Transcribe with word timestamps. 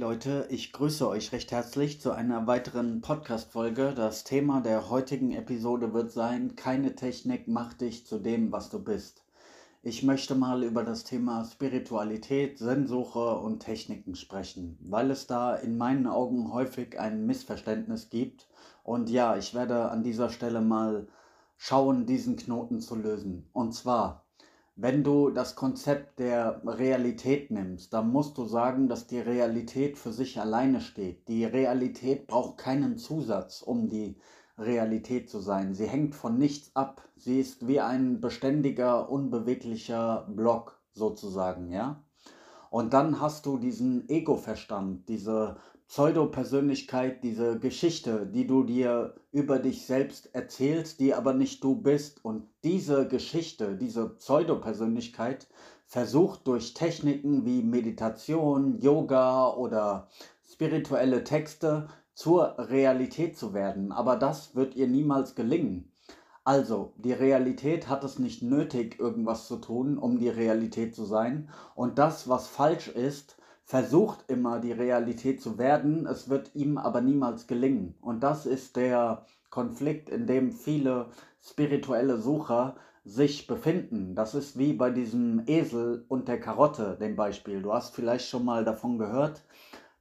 Leute, 0.00 0.46
ich 0.48 0.72
grüße 0.72 1.06
euch 1.06 1.30
recht 1.30 1.52
herzlich 1.52 2.00
zu 2.00 2.12
einer 2.12 2.46
weiteren 2.46 3.02
Podcast-Folge. 3.02 3.92
Das 3.94 4.24
Thema 4.24 4.62
der 4.62 4.88
heutigen 4.88 5.32
Episode 5.32 5.92
wird 5.92 6.10
sein: 6.10 6.56
Keine 6.56 6.94
Technik 6.94 7.48
macht 7.48 7.82
dich 7.82 8.06
zu 8.06 8.18
dem, 8.18 8.50
was 8.50 8.70
du 8.70 8.82
bist. 8.82 9.22
Ich 9.82 10.02
möchte 10.02 10.34
mal 10.34 10.64
über 10.64 10.84
das 10.84 11.04
Thema 11.04 11.44
Spiritualität, 11.44 12.58
Sinnsuche 12.58 13.40
und 13.40 13.58
Techniken 13.60 14.14
sprechen, 14.14 14.78
weil 14.80 15.10
es 15.10 15.26
da 15.26 15.54
in 15.54 15.76
meinen 15.76 16.06
Augen 16.06 16.50
häufig 16.50 16.98
ein 16.98 17.26
Missverständnis 17.26 18.08
gibt. 18.08 18.48
Und 18.82 19.10
ja, 19.10 19.36
ich 19.36 19.52
werde 19.52 19.90
an 19.90 20.02
dieser 20.02 20.30
Stelle 20.30 20.62
mal 20.62 21.08
schauen, 21.58 22.06
diesen 22.06 22.36
Knoten 22.36 22.80
zu 22.80 22.96
lösen. 22.96 23.50
Und 23.52 23.74
zwar 23.74 24.24
wenn 24.82 25.04
du 25.04 25.30
das 25.30 25.56
Konzept 25.56 26.18
der 26.18 26.62
Realität 26.64 27.50
nimmst, 27.50 27.92
dann 27.92 28.10
musst 28.10 28.38
du 28.38 28.46
sagen, 28.46 28.88
dass 28.88 29.06
die 29.06 29.18
Realität 29.18 29.98
für 29.98 30.12
sich 30.12 30.40
alleine 30.40 30.80
steht. 30.80 31.28
Die 31.28 31.44
Realität 31.44 32.26
braucht 32.26 32.56
keinen 32.56 32.96
Zusatz, 32.96 33.60
um 33.60 33.90
die 33.90 34.16
Realität 34.56 35.28
zu 35.28 35.40
sein. 35.40 35.74
Sie 35.74 35.86
hängt 35.86 36.14
von 36.14 36.38
nichts 36.38 36.74
ab. 36.74 37.06
Sie 37.16 37.40
ist 37.40 37.68
wie 37.68 37.80
ein 37.80 38.20
beständiger, 38.20 39.10
unbeweglicher 39.10 40.26
Block 40.34 40.80
sozusagen, 40.92 41.70
ja? 41.70 42.02
Und 42.70 42.94
dann 42.94 43.20
hast 43.20 43.46
du 43.46 43.58
diesen 43.58 44.08
Ego-Verstand, 44.08 45.08
diese 45.08 45.56
Pseudo-Persönlichkeit, 45.90 47.24
diese 47.24 47.58
Geschichte, 47.58 48.24
die 48.24 48.46
du 48.46 48.62
dir 48.62 49.16
über 49.32 49.58
dich 49.58 49.86
selbst 49.86 50.32
erzählst, 50.36 51.00
die 51.00 51.14
aber 51.14 51.34
nicht 51.34 51.64
du 51.64 51.74
bist. 51.74 52.24
Und 52.24 52.46
diese 52.62 53.08
Geschichte, 53.08 53.76
diese 53.76 54.10
Pseudo-Persönlichkeit 54.10 55.48
versucht 55.86 56.46
durch 56.46 56.74
Techniken 56.74 57.44
wie 57.44 57.64
Meditation, 57.64 58.78
Yoga 58.78 59.52
oder 59.52 60.06
spirituelle 60.48 61.24
Texte 61.24 61.88
zur 62.14 62.56
Realität 62.56 63.36
zu 63.36 63.52
werden. 63.52 63.90
Aber 63.90 64.14
das 64.14 64.54
wird 64.54 64.76
ihr 64.76 64.86
niemals 64.86 65.34
gelingen. 65.34 65.90
Also, 66.44 66.92
die 66.98 67.14
Realität 67.14 67.88
hat 67.88 68.04
es 68.04 68.20
nicht 68.20 68.44
nötig, 68.44 69.00
irgendwas 69.00 69.48
zu 69.48 69.56
tun, 69.56 69.98
um 69.98 70.20
die 70.20 70.28
Realität 70.28 70.94
zu 70.94 71.04
sein. 71.04 71.50
Und 71.74 71.98
das, 71.98 72.28
was 72.28 72.46
falsch 72.46 72.86
ist, 72.86 73.39
versucht 73.70 74.24
immer 74.26 74.58
die 74.58 74.72
Realität 74.72 75.40
zu 75.40 75.56
werden, 75.56 76.04
es 76.04 76.28
wird 76.28 76.50
ihm 76.56 76.76
aber 76.76 77.00
niemals 77.00 77.46
gelingen. 77.46 77.94
Und 78.00 78.24
das 78.24 78.44
ist 78.44 78.74
der 78.74 79.24
Konflikt, 79.48 80.08
in 80.08 80.26
dem 80.26 80.50
viele 80.50 81.06
spirituelle 81.40 82.18
Sucher 82.18 82.74
sich 83.04 83.46
befinden. 83.46 84.16
Das 84.16 84.34
ist 84.34 84.58
wie 84.58 84.72
bei 84.72 84.90
diesem 84.90 85.44
Esel 85.46 86.04
und 86.08 86.26
der 86.26 86.40
Karotte, 86.40 86.98
dem 87.00 87.14
Beispiel. 87.14 87.62
Du 87.62 87.72
hast 87.72 87.94
vielleicht 87.94 88.28
schon 88.28 88.44
mal 88.44 88.64
davon 88.64 88.98
gehört. 88.98 89.44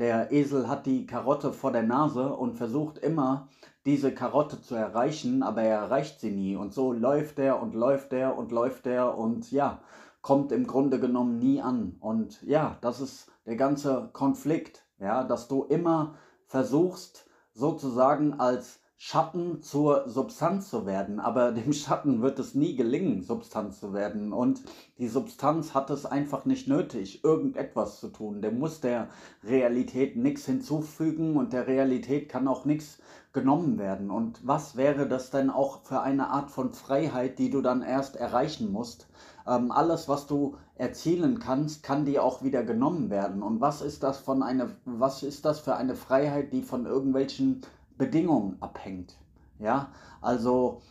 Der 0.00 0.32
Esel 0.32 0.66
hat 0.66 0.84
die 0.84 1.06
Karotte 1.06 1.52
vor 1.52 1.70
der 1.70 1.84
Nase 1.84 2.34
und 2.34 2.56
versucht 2.56 2.98
immer, 2.98 3.48
diese 3.86 4.12
Karotte 4.12 4.60
zu 4.60 4.74
erreichen, 4.74 5.44
aber 5.44 5.62
er 5.62 5.78
erreicht 5.78 6.18
sie 6.18 6.32
nie. 6.32 6.56
Und 6.56 6.74
so 6.74 6.92
läuft 6.92 7.38
er 7.38 7.62
und 7.62 7.76
läuft 7.76 8.12
er 8.12 8.36
und 8.36 8.50
läuft 8.50 8.88
er 8.88 9.16
und 9.16 9.52
ja, 9.52 9.78
kommt 10.20 10.50
im 10.50 10.66
Grunde 10.66 10.98
genommen 10.98 11.38
nie 11.38 11.60
an. 11.60 11.94
Und 12.00 12.42
ja, 12.42 12.76
das 12.80 13.00
ist 13.00 13.31
der 13.46 13.56
ganze 13.56 14.10
Konflikt, 14.12 14.86
ja, 14.98 15.24
dass 15.24 15.48
du 15.48 15.64
immer 15.64 16.14
versuchst, 16.46 17.28
sozusagen 17.54 18.34
als 18.34 18.81
Schatten 19.04 19.62
zur 19.62 20.08
Substanz 20.08 20.70
zu 20.70 20.86
werden, 20.86 21.18
aber 21.18 21.50
dem 21.60 21.72
Schatten 21.72 22.22
wird 22.22 22.38
es 22.38 22.54
nie 22.54 22.76
gelingen, 22.76 23.24
Substanz 23.24 23.80
zu 23.80 23.92
werden. 23.92 24.32
Und 24.32 24.62
die 24.98 25.08
Substanz 25.08 25.74
hat 25.74 25.90
es 25.90 26.06
einfach 26.06 26.44
nicht 26.44 26.68
nötig, 26.68 27.24
irgendetwas 27.24 27.98
zu 27.98 28.10
tun. 28.10 28.42
Der 28.42 28.52
muss 28.52 28.80
der 28.80 29.08
Realität 29.42 30.14
nichts 30.14 30.46
hinzufügen 30.46 31.36
und 31.36 31.52
der 31.52 31.66
Realität 31.66 32.28
kann 32.28 32.46
auch 32.46 32.64
nichts 32.64 33.00
genommen 33.32 33.76
werden. 33.76 34.08
Und 34.08 34.46
was 34.46 34.76
wäre 34.76 35.08
das 35.08 35.30
denn 35.30 35.50
auch 35.50 35.82
für 35.82 36.00
eine 36.00 36.28
Art 36.28 36.52
von 36.52 36.70
Freiheit, 36.70 37.40
die 37.40 37.50
du 37.50 37.60
dann 37.60 37.82
erst 37.82 38.14
erreichen 38.14 38.70
musst? 38.70 39.08
Ähm, 39.48 39.72
alles, 39.72 40.08
was 40.08 40.28
du 40.28 40.54
erzielen 40.76 41.40
kannst, 41.40 41.82
kann 41.82 42.04
dir 42.04 42.22
auch 42.22 42.44
wieder 42.44 42.62
genommen 42.62 43.10
werden. 43.10 43.42
Und 43.42 43.60
was 43.60 43.82
ist 43.82 44.04
das 44.04 44.18
von 44.18 44.44
eine, 44.44 44.76
was 44.84 45.24
ist 45.24 45.44
das 45.44 45.58
für 45.58 45.74
eine 45.74 45.96
Freiheit, 45.96 46.52
die 46.52 46.62
von 46.62 46.86
irgendwelchen 46.86 47.62
Bedingungen 48.02 48.56
abhängt? 48.60 49.16
Ja, 49.60 49.92
also 50.20 50.82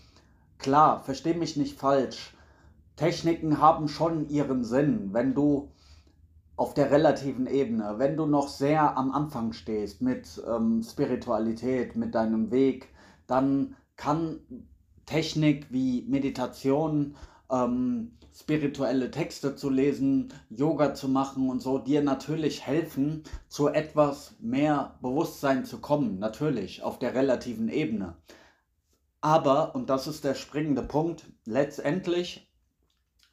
klar, 0.60 1.02
versteh 1.02 1.34
mich 1.34 1.58
nicht 1.58 1.78
falsch. 1.78 2.34
Techniken 2.96 3.60
haben 3.60 3.90
schon 3.90 4.30
ihren 4.30 4.64
Sinn, 4.64 5.10
wenn 5.12 5.34
du 5.34 5.70
auf 6.56 6.74
der 6.74 6.90
relativen 6.90 7.48
Ebene, 7.48 7.96
wenn 7.98 8.16
du 8.16 8.26
noch 8.26 8.48
sehr 8.48 8.96
am 8.96 9.12
Anfang 9.12 9.52
stehst 9.52 10.02
mit 10.02 10.42
ähm, 10.48 10.84
Spiritualität, 10.84 11.98
mit 11.98 12.16
deinem 12.16 12.50
Weg, 12.50 12.88
dann 13.28 13.76
kann 13.98 14.40
Technik 15.06 15.68
wie 15.70 16.06
Meditation 16.08 17.16
ähm, 17.52 18.12
spirituelle 18.34 19.12
Texte 19.12 19.56
zu 19.56 19.70
lesen, 19.70 20.34
Yoga 20.50 20.94
zu 20.94 21.10
machen 21.10 21.50
und 21.50 21.62
so, 21.62 21.78
dir 21.78 22.02
natürlich 22.02 22.66
helfen, 22.66 23.24
zu 23.48 23.68
etwas 23.68 24.36
mehr 24.40 24.98
Bewusstsein 25.02 25.66
zu 25.66 25.80
kommen, 25.80 26.20
natürlich, 26.20 26.82
auf 26.82 26.98
der 26.98 27.14
relativen 27.14 27.70
Ebene. 27.70 28.16
Aber, 29.20 29.76
und 29.76 29.90
das 29.90 30.08
ist 30.08 30.24
der 30.24 30.34
springende 30.34 30.82
Punkt, 30.82 31.26
letztendlich 31.46 32.48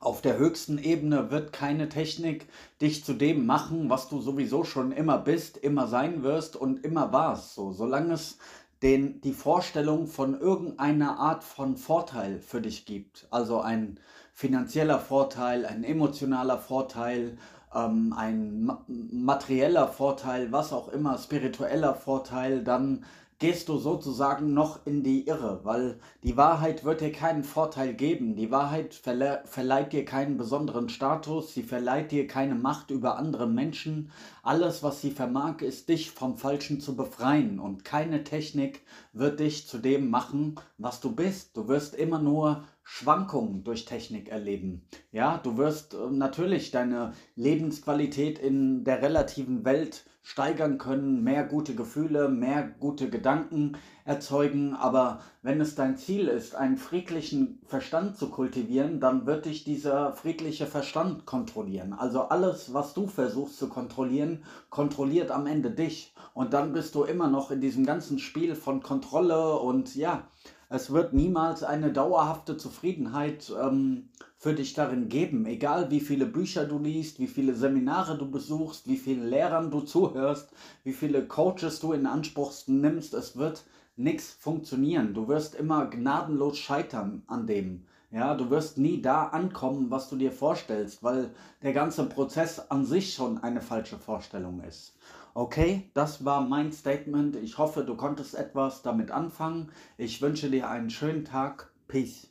auf 0.00 0.20
der 0.20 0.38
höchsten 0.38 0.78
Ebene 0.78 1.30
wird 1.30 1.52
keine 1.52 1.88
Technik 1.88 2.46
dich 2.80 3.04
zu 3.04 3.14
dem 3.14 3.46
machen, 3.46 3.90
was 3.90 4.08
du 4.08 4.20
sowieso 4.20 4.62
schon 4.62 4.92
immer 4.92 5.18
bist, 5.18 5.56
immer 5.56 5.88
sein 5.88 6.22
wirst 6.22 6.54
und 6.54 6.84
immer 6.84 7.12
warst. 7.12 7.54
So, 7.54 7.72
solange 7.72 8.14
es 8.14 8.38
den, 8.82 9.20
die 9.20 9.32
Vorstellung 9.32 10.06
von 10.06 10.38
irgendeiner 10.38 11.18
Art 11.18 11.44
von 11.44 11.76
Vorteil 11.76 12.40
für 12.40 12.60
dich 12.60 12.86
gibt. 12.86 13.26
Also 13.30 13.60
ein 13.60 13.98
finanzieller 14.32 15.00
Vorteil, 15.00 15.66
ein 15.66 15.82
emotionaler 15.82 16.58
Vorteil, 16.58 17.38
ähm, 17.74 18.14
ein 18.16 18.64
ma 18.64 18.84
materieller 18.86 19.88
Vorteil, 19.88 20.52
was 20.52 20.72
auch 20.72 20.88
immer, 20.88 21.18
spiritueller 21.18 21.94
Vorteil, 21.94 22.62
dann 22.62 23.04
gehst 23.38 23.68
du 23.68 23.78
sozusagen 23.78 24.52
noch 24.52 24.84
in 24.84 25.04
die 25.04 25.28
Irre, 25.28 25.60
weil 25.62 26.00
die 26.24 26.36
Wahrheit 26.36 26.82
wird 26.82 27.00
dir 27.00 27.12
keinen 27.12 27.44
Vorteil 27.44 27.94
geben. 27.94 28.34
Die 28.34 28.50
Wahrheit 28.50 28.94
verle 28.94 29.42
verleiht 29.44 29.92
dir 29.92 30.04
keinen 30.04 30.36
besonderen 30.36 30.88
Status, 30.88 31.54
sie 31.54 31.62
verleiht 31.62 32.10
dir 32.10 32.26
keine 32.26 32.56
Macht 32.56 32.90
über 32.90 33.16
andere 33.16 33.46
Menschen. 33.46 34.10
Alles, 34.42 34.82
was 34.82 35.00
sie 35.00 35.12
vermag, 35.12 35.60
ist 35.60 35.88
dich 35.88 36.10
vom 36.10 36.36
Falschen 36.36 36.80
zu 36.80 36.96
befreien 36.96 37.60
und 37.60 37.84
keine 37.84 38.24
Technik 38.24 38.82
wird 39.18 39.40
dich 39.40 39.66
zu 39.66 39.78
dem 39.78 40.10
machen, 40.10 40.54
was 40.78 41.00
du 41.00 41.14
bist. 41.14 41.56
Du 41.56 41.68
wirst 41.68 41.94
immer 41.94 42.18
nur 42.18 42.64
Schwankungen 42.82 43.64
durch 43.64 43.84
Technik 43.84 44.28
erleben. 44.28 44.88
Ja, 45.12 45.38
du 45.38 45.58
wirst 45.58 45.94
äh, 45.94 46.10
natürlich 46.10 46.70
deine 46.70 47.12
Lebensqualität 47.36 48.38
in 48.38 48.84
der 48.84 49.02
relativen 49.02 49.64
Welt 49.64 50.04
steigern 50.22 50.76
können, 50.76 51.24
mehr 51.24 51.44
gute 51.44 51.74
Gefühle, 51.74 52.28
mehr 52.28 52.68
gute 52.80 53.08
Gedanken 53.08 53.78
erzeugen. 54.04 54.74
Aber 54.74 55.20
wenn 55.42 55.58
es 55.60 55.74
dein 55.74 55.96
Ziel 55.96 56.28
ist, 56.28 56.54
einen 56.54 56.76
friedlichen 56.76 57.60
Verstand 57.66 58.18
zu 58.18 58.28
kultivieren, 58.28 59.00
dann 59.00 59.26
wird 59.26 59.46
dich 59.46 59.64
dieser 59.64 60.12
friedliche 60.12 60.66
Verstand 60.66 61.24
kontrollieren. 61.24 61.94
Also 61.94 62.22
alles, 62.22 62.74
was 62.74 62.92
du 62.92 63.06
versuchst 63.06 63.58
zu 63.58 63.68
kontrollieren, 63.68 64.44
kontrolliert 64.68 65.30
am 65.30 65.46
Ende 65.46 65.70
dich. 65.70 66.14
Und 66.34 66.52
dann 66.52 66.72
bist 66.74 66.94
du 66.94 67.04
immer 67.04 67.28
noch 67.28 67.50
in 67.50 67.60
diesem 67.62 67.86
ganzen 67.86 68.18
Spiel 68.18 68.54
von 68.54 68.82
Kontrolle 69.08 69.58
und 69.58 69.96
ja, 69.96 70.28
es 70.68 70.90
wird 70.90 71.14
niemals 71.14 71.62
eine 71.62 71.92
dauerhafte 71.92 72.58
Zufriedenheit 72.58 73.50
ähm, 73.58 74.10
für 74.36 74.52
dich 74.52 74.74
darin 74.74 75.08
geben. 75.08 75.46
Egal 75.46 75.90
wie 75.90 76.00
viele 76.00 76.26
Bücher 76.26 76.66
du 76.66 76.78
liest, 76.78 77.18
wie 77.18 77.26
viele 77.26 77.54
Seminare 77.54 78.18
du 78.18 78.30
besuchst, 78.30 78.86
wie 78.86 78.98
vielen 78.98 79.26
Lehrern 79.26 79.70
du 79.70 79.80
zuhörst, 79.80 80.50
wie 80.84 80.92
viele 80.92 81.26
Coaches 81.26 81.80
du 81.80 81.94
in 81.94 82.04
Anspruch 82.04 82.52
nimmst, 82.66 83.14
es 83.14 83.38
wird 83.38 83.64
nichts 83.96 84.36
funktionieren. 84.38 85.14
Du 85.14 85.26
wirst 85.26 85.54
immer 85.54 85.86
gnadenlos 85.86 86.58
scheitern 86.58 87.22
an 87.28 87.46
dem. 87.46 87.86
Ja, 88.10 88.34
du 88.34 88.48
wirst 88.48 88.78
nie 88.78 89.02
da 89.02 89.24
ankommen, 89.24 89.90
was 89.90 90.08
du 90.08 90.16
dir 90.16 90.32
vorstellst, 90.32 91.02
weil 91.02 91.30
der 91.62 91.74
ganze 91.74 92.04
Prozess 92.08 92.58
an 92.70 92.86
sich 92.86 93.12
schon 93.12 93.42
eine 93.42 93.60
falsche 93.60 93.98
Vorstellung 93.98 94.62
ist. 94.62 94.96
Okay, 95.34 95.90
das 95.92 96.24
war 96.24 96.40
mein 96.40 96.72
Statement. 96.72 97.36
Ich 97.36 97.58
hoffe, 97.58 97.84
du 97.84 97.96
konntest 97.96 98.34
etwas 98.34 98.82
damit 98.82 99.10
anfangen. 99.10 99.70
Ich 99.98 100.22
wünsche 100.22 100.50
dir 100.50 100.70
einen 100.70 100.90
schönen 100.90 101.24
Tag. 101.26 101.70
Peace. 101.86 102.28